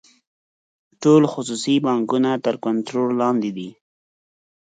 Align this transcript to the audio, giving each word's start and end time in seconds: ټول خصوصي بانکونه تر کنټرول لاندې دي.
ټول 1.01 1.23
خصوصي 1.33 1.75
بانکونه 1.87 2.31
تر 2.45 2.55
کنټرول 2.65 3.09
لاندې 3.21 3.49
دي. 3.57 3.69